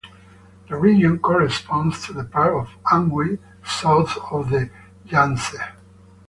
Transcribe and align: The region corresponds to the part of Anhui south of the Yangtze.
The 0.67 0.77
region 0.77 1.19
corresponds 1.19 2.03
to 2.07 2.13
the 2.13 2.23
part 2.23 2.55
of 2.55 2.69
Anhui 2.91 3.37
south 3.63 4.17
of 4.31 4.49
the 4.49 4.71
Yangtze. 5.05 5.59